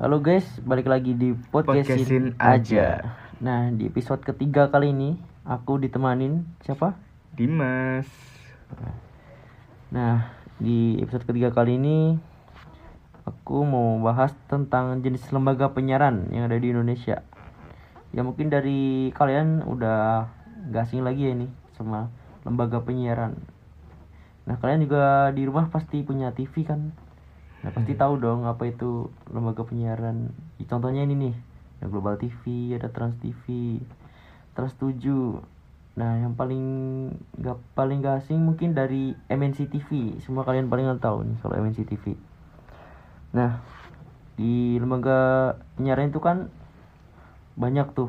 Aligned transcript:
Halo 0.00 0.16
guys, 0.24 0.48
balik 0.64 0.88
lagi 0.88 1.12
di 1.12 1.36
podcastin, 1.52 1.84
Podcastin 1.84 2.24
aja. 2.40 3.12
Nah, 3.36 3.68
di 3.68 3.84
episode 3.84 4.24
ketiga 4.24 4.72
kali 4.72 4.96
ini 4.96 5.20
aku 5.44 5.76
ditemanin 5.76 6.48
siapa? 6.64 6.96
Dimas. 7.36 8.08
Nah, 9.92 10.32
di 10.56 10.96
episode 11.04 11.28
ketiga 11.28 11.52
kali 11.52 11.76
ini 11.76 12.16
aku 13.28 13.60
mau 13.68 14.00
bahas 14.00 14.32
tentang 14.48 15.04
jenis 15.04 15.20
lembaga 15.36 15.68
penyiaran 15.68 16.32
yang 16.32 16.48
ada 16.48 16.56
di 16.56 16.72
Indonesia. 16.72 17.20
Ya 18.16 18.24
mungkin 18.24 18.48
dari 18.48 19.12
kalian 19.12 19.68
udah 19.68 20.32
gak 20.72 20.88
asing 20.88 21.04
lagi 21.04 21.28
ya 21.28 21.36
ini 21.36 21.52
sama 21.76 22.08
lembaga 22.48 22.80
penyiaran. 22.80 23.36
Nah, 24.48 24.56
kalian 24.64 24.80
juga 24.80 25.28
di 25.36 25.44
rumah 25.44 25.68
pasti 25.68 26.00
punya 26.00 26.32
TV 26.32 26.64
kan? 26.64 27.09
Nah, 27.60 27.70
pasti 27.76 27.92
tahu 27.92 28.16
dong 28.16 28.48
apa 28.48 28.64
itu 28.68 29.12
lembaga 29.28 29.68
penyiaran. 29.68 30.32
Ya, 30.56 30.64
Contohnya 30.64 31.04
ini 31.04 31.14
nih, 31.28 31.34
ada 31.80 31.86
Global 31.92 32.16
TV, 32.16 32.72
ada 32.72 32.88
Trans 32.88 33.20
TV, 33.20 33.76
Trans 34.56 34.72
7. 34.80 35.44
Nah, 36.00 36.12
yang 36.24 36.32
paling 36.32 36.64
gak 37.36 37.60
paling 37.76 38.00
gak 38.00 38.24
asing 38.24 38.40
mungkin 38.40 38.72
dari 38.72 39.12
MNC 39.28 39.68
TV. 39.68 40.16
Semua 40.24 40.48
kalian 40.48 40.72
paling 40.72 40.88
tahu 40.96 41.28
nih 41.28 41.36
kalau 41.44 41.60
MNC 41.60 41.84
TV. 41.84 42.16
Nah, 43.36 43.60
di 44.40 44.80
lembaga 44.80 45.52
penyiaran 45.76 46.08
itu 46.08 46.20
kan 46.24 46.48
banyak 47.60 47.92
tuh. 47.92 48.08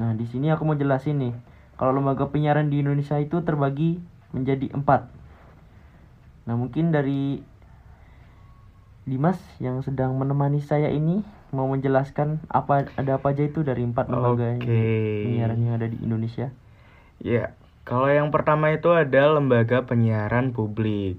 Nah, 0.00 0.16
di 0.16 0.24
sini 0.24 0.48
aku 0.48 0.64
mau 0.64 0.78
jelasin 0.78 1.20
nih, 1.20 1.34
kalau 1.76 1.92
lembaga 1.92 2.24
penyiaran 2.32 2.72
di 2.72 2.80
Indonesia 2.80 3.20
itu 3.20 3.44
terbagi 3.44 4.00
menjadi 4.32 4.72
empat. 4.72 5.10
Nah, 6.48 6.56
mungkin 6.56 6.88
dari 6.88 7.44
Dimas 9.08 9.40
yang 9.58 9.80
sedang 9.80 10.14
menemani 10.20 10.60
saya 10.60 10.92
ini 10.92 11.24
mau 11.48 11.64
menjelaskan 11.64 12.44
apa 12.52 12.92
ada 13.00 13.16
apa 13.16 13.32
aja 13.32 13.48
itu 13.48 13.64
dari 13.64 13.80
empat 13.80 14.12
lembaga 14.12 14.60
penyiaran 14.60 15.58
yang 15.64 15.74
ada 15.80 15.88
di 15.88 15.96
Indonesia. 16.04 16.52
Ya, 17.18 17.56
kalau 17.88 18.12
yang 18.12 18.28
pertama 18.28 18.68
itu 18.70 18.92
ada 18.92 19.32
lembaga 19.32 19.82
penyiaran 19.88 20.52
publik. 20.52 21.16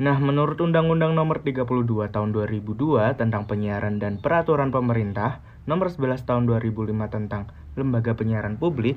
Nah, 0.00 0.16
menurut 0.16 0.56
Undang-Undang 0.56 1.12
Nomor 1.12 1.44
32 1.44 2.08
Tahun 2.08 2.30
2002 2.32 3.20
tentang 3.20 3.44
Penyiaran 3.44 4.00
dan 4.00 4.16
Peraturan 4.16 4.72
Pemerintah 4.72 5.44
Nomor 5.68 5.92
11 5.92 6.24
Tahun 6.24 6.48
2005 6.48 6.88
tentang 7.12 7.52
Lembaga 7.76 8.16
Penyiaran 8.16 8.56
Publik, 8.56 8.96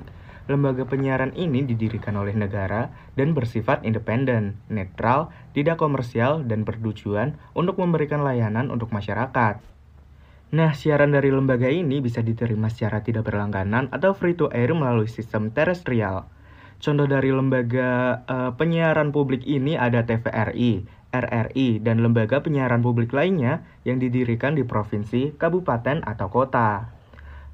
lembaga 0.52 0.84
penyiaran 0.84 1.32
ini 1.40 1.64
didirikan 1.64 2.20
oleh 2.20 2.36
negara 2.36 2.92
dan 3.16 3.32
bersifat 3.32 3.88
independen, 3.88 4.60
netral, 4.68 5.32
tidak 5.56 5.80
komersial 5.80 6.44
dan 6.44 6.68
bertujuan 6.68 7.40
untuk 7.56 7.80
memberikan 7.80 8.26
layanan 8.26 8.68
untuk 8.68 8.92
masyarakat. 8.92 9.64
Nah, 10.54 10.72
siaran 10.78 11.16
dari 11.16 11.34
lembaga 11.34 11.66
ini 11.66 11.98
bisa 11.98 12.22
diterima 12.22 12.70
secara 12.70 13.02
tidak 13.02 13.26
berlangganan 13.26 13.90
atau 13.90 14.14
free 14.14 14.38
to 14.38 14.54
air 14.54 14.70
melalui 14.76 15.10
sistem 15.10 15.50
terestrial. 15.50 16.30
Contoh 16.78 17.08
dari 17.08 17.34
lembaga 17.34 18.22
eh, 18.28 18.52
penyiaran 18.54 19.10
publik 19.10 19.48
ini 19.50 19.80
ada 19.80 20.04
TVRI, 20.06 20.86
RRI, 21.10 21.82
dan 21.82 22.06
lembaga 22.06 22.44
penyiaran 22.44 22.84
publik 22.84 23.16
lainnya 23.16 23.66
yang 23.82 23.98
didirikan 23.98 24.54
di 24.54 24.68
provinsi, 24.68 25.34
kabupaten, 25.40 26.06
atau 26.06 26.28
kota. 26.28 26.92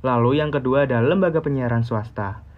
Lalu 0.03 0.43
yang 0.43 0.51
kedua 0.51 0.83
ada 0.89 0.99
lembaga 0.99 1.39
penyiaran 1.45 1.85
swasta. 1.85 2.48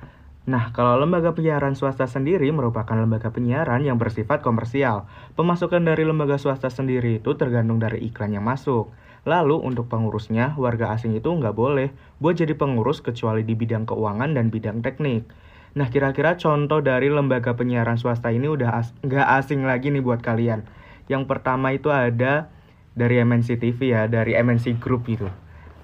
Nah, 0.42 0.74
kalau 0.74 0.98
lembaga 0.98 1.38
penyiaran 1.38 1.78
swasta 1.78 2.10
sendiri 2.10 2.50
merupakan 2.50 2.98
lembaga 2.98 3.30
penyiaran 3.30 3.86
yang 3.86 4.02
bersifat 4.02 4.42
komersial. 4.42 5.06
Pemasukan 5.38 5.86
dari 5.86 6.02
lembaga 6.02 6.42
swasta 6.42 6.74
sendiri 6.74 7.22
itu 7.22 7.38
tergantung 7.38 7.78
dari 7.78 8.02
iklan 8.10 8.34
yang 8.34 8.42
masuk. 8.42 8.90
Lalu 9.22 9.62
untuk 9.62 9.86
pengurusnya, 9.86 10.58
warga 10.58 10.98
asing 10.98 11.14
itu 11.14 11.30
nggak 11.30 11.54
boleh 11.54 11.94
buat 12.18 12.34
jadi 12.34 12.58
pengurus 12.58 13.06
kecuali 13.06 13.46
di 13.46 13.54
bidang 13.54 13.86
keuangan 13.86 14.34
dan 14.34 14.50
bidang 14.50 14.82
teknik. 14.82 15.30
Nah, 15.78 15.94
kira-kira 15.94 16.34
contoh 16.42 16.82
dari 16.82 17.14
lembaga 17.14 17.54
penyiaran 17.54 18.02
swasta 18.02 18.34
ini 18.34 18.50
udah 18.50 18.82
as- 18.82 18.98
nggak 19.06 19.28
asing 19.46 19.62
lagi 19.62 19.94
nih 19.94 20.02
buat 20.02 20.26
kalian. 20.26 20.66
Yang 21.06 21.30
pertama 21.30 21.70
itu 21.70 21.94
ada 21.94 22.50
dari 22.98 23.22
MNC 23.22 23.62
TV 23.62 23.94
ya, 23.94 24.10
dari 24.10 24.34
MNC 24.34 24.82
Group 24.82 25.06
itu. 25.06 25.30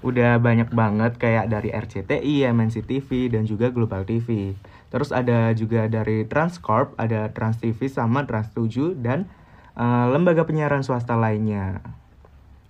Udah 0.07 0.39
banyak 0.39 0.71
banget 0.71 1.19
kayak 1.19 1.51
dari 1.51 1.67
RCTI, 1.67 2.47
MNC 2.47 2.87
TV, 2.87 3.27
dan 3.27 3.43
juga 3.43 3.67
Global 3.67 4.07
TV. 4.07 4.55
Terus 4.87 5.11
ada 5.11 5.51
juga 5.51 5.91
dari 5.91 6.23
Transcorp, 6.23 6.95
ada 6.95 7.27
Trans 7.35 7.59
TV 7.59 7.91
sama 7.91 8.23
Trans 8.23 8.55
7, 8.55 8.95
dan 8.95 9.27
eh, 9.75 10.05
lembaga 10.07 10.47
penyiaran 10.47 10.79
swasta 10.79 11.19
lainnya. 11.19 11.83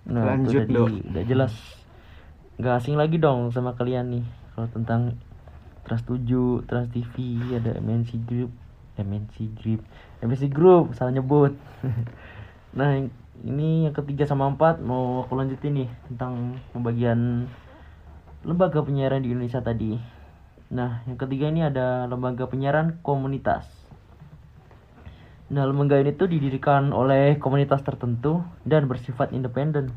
Nah, 0.08 0.34
Lanjut, 0.34 0.66
Dok. 0.66 0.88
tadi 0.90 0.98
udah 1.14 1.24
jelas. 1.24 1.52
Gak 2.58 2.82
asing 2.82 2.98
lagi 2.98 3.22
dong 3.22 3.54
sama 3.54 3.78
kalian 3.78 4.18
nih 4.18 4.24
kalau 4.58 4.66
tentang 4.74 5.14
Trans 5.86 6.02
7, 6.02 6.66
Trans 6.66 6.90
TV, 6.90 7.14
ada 7.54 7.78
MNC 7.78 8.26
Group, 8.26 8.50
MNC 8.98 9.36
Group, 9.62 9.80
MNC 10.18 10.50
Group, 10.50 10.84
salah 10.98 11.14
nyebut. 11.14 11.54
nah, 12.78 12.98
yang- 12.98 13.14
ini 13.46 13.86
yang 13.86 13.94
ketiga 13.94 14.26
sama 14.26 14.50
empat 14.50 14.82
mau 14.82 15.22
aku 15.22 15.38
lanjutin 15.38 15.84
nih 15.84 15.90
tentang 16.10 16.58
pembagian 16.74 17.46
lembaga 18.42 18.82
penyiaran 18.82 19.22
di 19.22 19.30
Indonesia 19.30 19.62
tadi. 19.62 19.94
Nah, 20.68 21.00
yang 21.08 21.16
ketiga 21.16 21.48
ini 21.48 21.64
ada 21.64 22.04
lembaga 22.10 22.50
penyiaran 22.50 23.00
komunitas. 23.00 23.64
Nah, 25.48 25.64
lembaga 25.64 25.96
ini 25.96 26.12
tuh 26.12 26.28
didirikan 26.28 26.92
oleh 26.92 27.40
komunitas 27.40 27.80
tertentu 27.80 28.44
dan 28.68 28.84
bersifat 28.84 29.32
independen. 29.32 29.94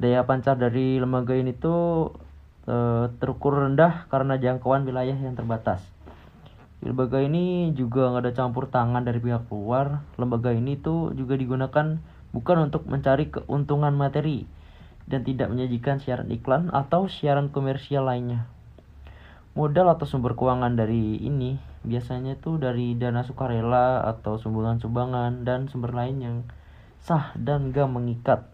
Daya 0.00 0.24
pancar 0.24 0.56
dari 0.56 0.96
lembaga 0.96 1.36
ini 1.36 1.52
tuh 1.52 2.12
eh, 2.64 3.12
terukur 3.20 3.68
rendah 3.68 4.08
karena 4.08 4.40
jangkauan 4.40 4.88
wilayah 4.88 5.16
yang 5.16 5.36
terbatas. 5.36 5.84
Lembaga 6.80 7.20
ini 7.20 7.72
juga 7.76 8.12
nggak 8.12 8.22
ada 8.28 8.32
campur 8.32 8.68
tangan 8.68 9.04
dari 9.04 9.20
pihak 9.20 9.48
luar. 9.52 10.04
Lembaga 10.16 10.56
ini 10.56 10.76
tuh 10.80 11.12
juga 11.12 11.36
digunakan 11.36 12.15
bukan 12.36 12.68
untuk 12.68 12.84
mencari 12.84 13.32
keuntungan 13.32 13.96
materi 13.96 14.44
dan 15.08 15.24
tidak 15.24 15.48
menyajikan 15.48 16.04
siaran 16.04 16.28
iklan 16.28 16.68
atau 16.68 17.08
siaran 17.08 17.48
komersial 17.48 18.04
lainnya. 18.04 18.44
Modal 19.56 19.88
atau 19.88 20.04
sumber 20.04 20.36
keuangan 20.36 20.76
dari 20.76 21.16
ini 21.24 21.56
biasanya 21.80 22.36
tuh 22.36 22.60
dari 22.60 22.92
dana 22.92 23.24
sukarela 23.24 24.04
atau 24.04 24.36
sumbangan-sumbangan 24.36 25.48
dan 25.48 25.72
sumber 25.72 25.96
lain 25.96 26.16
yang 26.20 26.36
sah 27.00 27.32
dan 27.40 27.72
gak 27.72 27.88
mengikat. 27.88 28.44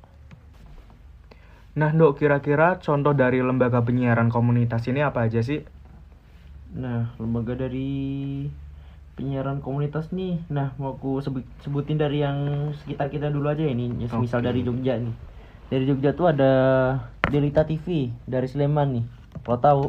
Nah, 1.74 1.90
Dok, 1.90 2.22
kira-kira 2.22 2.78
contoh 2.78 3.16
dari 3.16 3.42
lembaga 3.42 3.82
penyiaran 3.82 4.30
komunitas 4.30 4.86
ini 4.86 5.02
apa 5.02 5.26
aja 5.26 5.42
sih? 5.42 5.64
Nah, 6.76 7.16
lembaga 7.18 7.56
dari 7.56 8.46
penyiaran 9.16 9.60
komunitas 9.60 10.08
nih. 10.10 10.40
Nah, 10.48 10.72
mau 10.80 10.96
aku 10.96 11.20
sebut- 11.20 11.48
sebutin 11.60 12.00
dari 12.00 12.24
yang 12.24 12.70
sekitar 12.80 13.12
kita 13.12 13.28
dulu 13.28 13.52
aja 13.52 13.64
ini. 13.64 13.92
Ya, 14.00 14.08
Misal 14.16 14.40
dari 14.40 14.64
Jogja 14.64 14.96
nih. 14.96 15.14
Dari 15.68 15.84
Jogja 15.88 16.12
tuh 16.16 16.32
ada 16.32 16.52
Delita 17.28 17.64
TV 17.64 18.12
dari 18.24 18.48
Sleman 18.48 18.88
nih. 19.00 19.04
Kalau 19.44 19.60
tahu. 19.60 19.84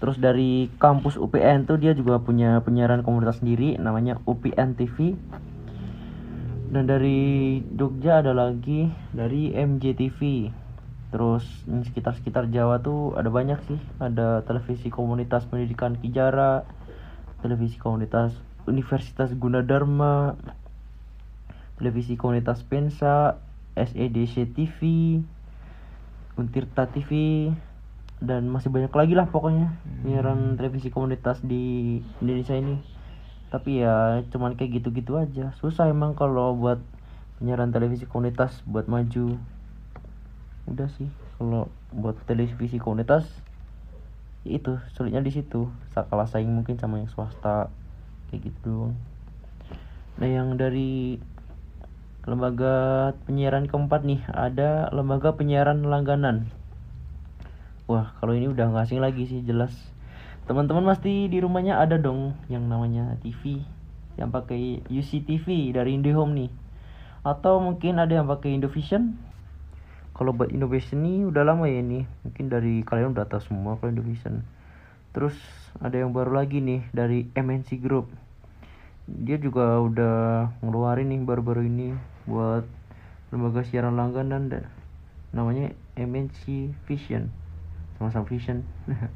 Terus 0.00 0.20
dari 0.20 0.68
kampus 0.76 1.16
UPN 1.16 1.64
tuh 1.64 1.80
dia 1.80 1.96
juga 1.96 2.20
punya 2.20 2.60
penyiaran 2.60 3.00
komunitas 3.00 3.40
sendiri 3.40 3.80
namanya 3.80 4.20
UPN 4.28 4.76
TV. 4.76 5.16
Dan 6.68 6.90
dari 6.90 7.62
Jogja 7.72 8.20
ada 8.20 8.36
lagi 8.36 8.92
dari 9.14 9.54
MJTV. 9.54 10.50
Terus 11.14 11.46
sekitar-sekitar 11.64 12.50
Jawa 12.50 12.82
tuh 12.82 13.14
ada 13.14 13.30
banyak 13.30 13.62
sih. 13.70 13.80
Ada 14.02 14.42
televisi 14.44 14.90
komunitas 14.90 15.46
pendidikan 15.46 15.94
Kijara, 15.96 16.66
televisi 17.44 17.76
komunitas 17.76 18.32
Universitas 18.64 19.28
Gunadarma, 19.36 20.40
televisi 21.76 22.16
komunitas 22.16 22.64
Pensa, 22.64 23.36
SEDC 23.76 24.56
TV, 24.56 24.78
Untirta 26.40 26.88
TV, 26.88 27.52
dan 28.24 28.48
masih 28.48 28.72
banyak 28.72 28.88
lagi 28.88 29.12
lah 29.12 29.28
pokoknya 29.28 29.76
penyiaran 30.00 30.56
televisi 30.56 30.88
komunitas 30.88 31.44
di 31.44 32.00
Indonesia 32.24 32.56
ini. 32.56 32.80
Tapi 33.52 33.84
ya 33.84 34.24
cuman 34.32 34.56
kayak 34.56 34.80
gitu-gitu 34.80 35.20
aja. 35.20 35.52
Susah 35.60 35.92
emang 35.92 36.16
kalau 36.16 36.56
buat 36.56 36.80
penyiaran 37.36 37.68
televisi 37.68 38.08
komunitas 38.08 38.64
buat 38.64 38.88
maju. 38.88 39.36
Udah 40.64 40.88
sih 40.96 41.12
kalau 41.36 41.68
buat 41.92 42.16
televisi 42.24 42.80
komunitas 42.80 43.28
ya 44.44 44.60
itu 44.60 44.76
sulitnya 44.92 45.24
di 45.24 45.32
situ. 45.32 45.66
Kalah 45.96 46.28
saing 46.28 46.52
mungkin 46.52 46.76
sama 46.76 47.00
yang 47.00 47.08
swasta 47.08 47.72
kayak 48.28 48.52
gitu 48.52 48.60
doang. 48.64 48.94
Nah 50.20 50.28
yang 50.30 50.54
dari 50.54 51.18
lembaga 52.24 53.12
penyiaran 53.28 53.68
keempat 53.68 54.06
nih 54.06 54.20
ada 54.32 54.88
lembaga 54.92 55.34
penyiaran 55.36 55.84
langganan. 55.84 56.48
Wah 57.84 58.16
kalau 58.20 58.32
ini 58.32 58.48
udah 58.48 58.72
nggak 58.72 58.88
asing 58.88 59.02
lagi 59.02 59.28
sih 59.28 59.44
jelas. 59.44 59.72
Teman-teman 60.44 60.84
pasti 60.88 61.28
di 61.28 61.40
rumahnya 61.40 61.80
ada 61.80 61.96
dong 61.96 62.36
yang 62.52 62.68
namanya 62.68 63.16
TV 63.24 63.64
yang 64.14 64.30
pakai 64.30 64.84
UCTV 64.88 65.74
dari 65.74 65.96
IndiHome 65.96 66.32
nih. 66.36 66.50
Atau 67.24 67.60
mungkin 67.60 67.96
ada 67.96 68.12
yang 68.12 68.28
pakai 68.28 68.54
Indovision. 68.56 69.16
Kalau 70.16 70.30
buat 70.38 70.50
innovation 70.54 71.02
nih 71.06 71.26
udah 71.30 71.42
lama 71.46 71.66
ya 71.68 71.78
ini. 71.84 72.06
Mungkin 72.24 72.46
dari 72.54 72.74
kalian 72.86 73.12
udah 73.14 73.26
tahu 73.28 73.42
semua 73.42 73.76
kalau 73.78 73.90
innovation 73.94 74.42
terus 75.14 75.36
ada 75.78 75.94
yang 76.02 76.10
baru 76.10 76.34
lagi 76.34 76.58
nih 76.58 76.82
dari 76.90 77.26
MNC 77.34 77.78
Group. 77.78 78.10
Dia 79.04 79.36
juga 79.36 79.78
udah 79.84 80.16
ngeluarin 80.64 81.12
nih 81.12 81.20
baru-baru 81.22 81.68
ini 81.68 81.92
buat 82.24 82.64
lembaga 83.34 83.62
siaran 83.66 83.98
langganan 84.00 84.48
da- 84.48 84.70
namanya 85.34 85.74
MNC 85.98 86.72
Vision. 86.88 87.28
Sama-sama 87.98 88.26
Vision. 88.28 88.64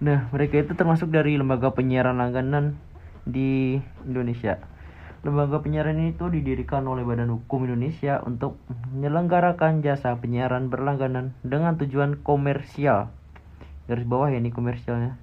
Nah 0.00 0.32
mereka 0.32 0.64
itu 0.64 0.72
termasuk 0.72 1.12
dari 1.12 1.36
lembaga 1.36 1.76
penyiaran 1.76 2.16
langganan 2.16 2.80
di 3.28 3.76
Indonesia 4.08 4.56
lembaga 5.20 5.60
penyiaran 5.60 6.00
ini 6.00 6.16
tuh 6.16 6.32
didirikan 6.32 6.88
oleh 6.88 7.04
Badan 7.04 7.28
Hukum 7.28 7.68
Indonesia 7.68 8.24
untuk 8.24 8.56
menyelenggarakan 8.96 9.84
jasa 9.84 10.16
penyiaran 10.16 10.72
berlangganan 10.72 11.36
dengan 11.44 11.76
tujuan 11.76 12.24
komersial 12.24 13.12
garis 13.84 14.06
bawah 14.06 14.32
ya 14.32 14.38
ini 14.38 14.54
komersialnya 14.54 15.20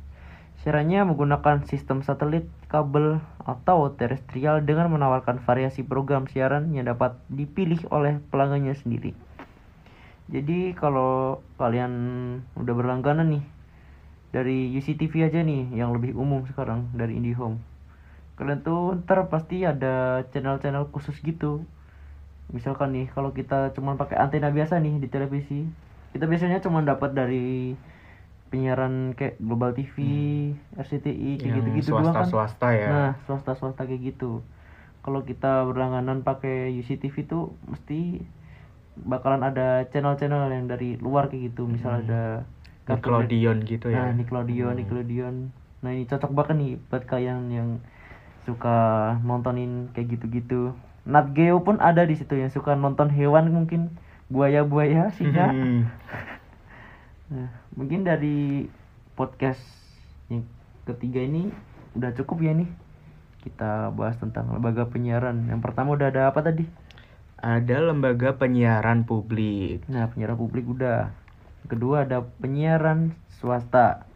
Siarannya 0.57 1.05
menggunakan 1.05 1.69
sistem 1.69 2.01
satelit, 2.01 2.49
kabel, 2.67 3.21
atau 3.45 3.94
terestrial 3.94 4.65
dengan 4.65 4.89
menawarkan 4.89 5.39
variasi 5.45 5.85
program 5.85 6.25
siaran 6.25 6.73
yang 6.73 6.89
dapat 6.89 7.15
dipilih 7.29 7.85
oleh 7.94 8.17
pelanggannya 8.33 8.73
sendiri. 8.73 9.13
Jadi 10.27 10.75
kalau 10.75 11.39
kalian 11.55 11.94
udah 12.59 12.73
berlangganan 12.73 13.38
nih 13.38 13.45
dari 14.35 14.73
UCTV 14.75 15.29
aja 15.31 15.39
nih 15.39 15.71
yang 15.71 15.95
lebih 15.95 16.17
umum 16.19 16.44
sekarang 16.49 16.91
dari 16.91 17.15
IndiHome. 17.15 17.76
Kalian 18.38 18.62
tuh 18.62 18.94
ntar 19.01 19.25
pasti 19.28 19.66
ada 19.66 20.22
channel-channel 20.30 20.94
khusus 20.94 21.18
gitu. 21.19 21.66
Misalkan 22.54 22.94
nih 22.95 23.10
kalau 23.12 23.34
kita 23.34 23.74
cuma 23.75 23.98
pakai 23.98 24.16
antena 24.16 24.54
biasa 24.54 24.78
nih 24.80 25.01
di 25.01 25.10
televisi, 25.10 25.66
kita 26.13 26.30
biasanya 26.30 26.63
cuma 26.63 26.80
dapat 26.86 27.12
dari 27.12 27.74
penyiaran 28.48 29.12
kayak 29.18 29.36
Global 29.44 29.75
TV, 29.75 29.95
RCTI 30.80 31.36
kayak 31.36 31.54
gitu-gitu 31.60 31.92
doang 31.92 32.07
kan. 32.07 32.24
swasta-swasta 32.24 32.68
ya. 32.72 32.88
Nah, 32.88 33.12
swasta-swasta 33.28 33.84
kayak 33.84 34.16
gitu. 34.16 34.40
Kalau 35.04 35.24
kita 35.24 35.68
berlangganan 35.68 36.24
pakai 36.24 36.72
UCTV 36.72 37.28
tuh 37.28 37.51
mesti 37.68 38.24
bakalan 38.98 39.44
ada 39.44 39.83
channel-channel 39.92 40.48
yang 40.54 40.66
dari 40.72 40.95
luar 40.98 41.28
kayak 41.28 41.51
gitu. 41.51 41.68
Misal 41.68 42.06
ada 42.07 42.48
Cartoon 42.88 43.28
Net- 43.28 43.33
Nickelodeon 43.33 43.57
gitu 43.68 43.88
ya. 43.92 44.07
Nah, 44.07 44.10
Nickelodeon, 44.16 44.72
Hmm. 44.72 44.80
Nickelodeon. 44.80 45.36
Nah, 45.83 45.90
ini 45.92 46.04
cocok 46.07 46.31
banget 46.31 46.56
nih 46.56 46.72
buat 46.88 47.04
kalian 47.04 47.42
yang 47.51 47.69
suka 48.47 48.77
nontonin 49.27 49.91
kayak 49.91 50.15
gitu-gitu. 50.15 50.71
Nat 51.03 51.35
Geo 51.35 51.59
pun 51.59 51.83
ada 51.83 52.07
di 52.07 52.15
situ 52.15 52.39
yang 52.39 52.47
suka 52.47 52.79
nonton 52.79 53.11
hewan 53.11 53.51
mungkin 53.51 53.91
buaya-buaya 54.31 55.11
singa. 55.11 55.51
Hmm. 55.51 55.83
Nah, 57.27 57.51
mungkin 57.75 58.07
dari 58.07 58.71
podcast 59.19 59.59
yang 60.31 60.47
ketiga 60.88 61.19
ini 61.19 61.51
udah 61.99 62.15
cukup 62.15 62.39
ya 62.39 62.55
nih. 62.55 62.71
Kita 63.44 63.91
bahas 63.91 64.15
tentang 64.15 64.47
lembaga 64.55 64.88
penyiaran. 64.88 65.51
Yang 65.51 65.59
pertama 65.59 65.99
udah 65.99 66.07
ada 66.07 66.31
apa 66.31 66.39
tadi? 66.39 66.63
Ada 67.35 67.91
lembaga 67.91 68.31
penyiaran 68.31 69.03
publik. 69.03 69.83
Nah, 69.91 70.07
penyiaran 70.07 70.39
publik 70.39 70.71
udah. 70.71 71.11
Yang 71.67 71.69
kedua 71.75 72.07
ada 72.07 72.23
penyiaran 72.39 73.11
swasta. 73.44 74.06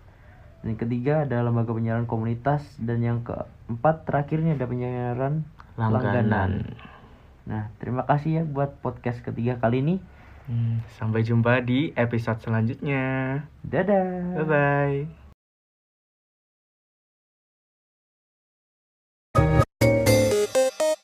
Dan 0.61 0.77
yang 0.77 0.79
ketiga 0.79 1.13
ada 1.25 1.41
lembaga 1.41 1.73
penyiaran 1.73 2.05
komunitas 2.05 2.61
dan 2.77 3.01
yang 3.01 3.25
keempat 3.25 4.05
terakhirnya 4.05 4.53
ada 4.53 4.65
penyiaran 4.69 5.45
Langganan. 5.73 6.77
Nah, 7.49 7.73
terima 7.81 8.05
kasih 8.05 8.29
ya 8.31 8.43
buat 8.45 8.77
podcast 8.85 9.25
ketiga 9.25 9.57
kali 9.57 9.81
ini. 9.81 9.95
Hmm, 10.45 10.85
sampai 10.99 11.25
jumpa 11.25 11.65
di 11.65 11.89
episode 11.97 12.41
selanjutnya. 12.43 13.41
Dadah. 13.65 14.37
Bye 14.37 14.45
bye. 14.45 15.20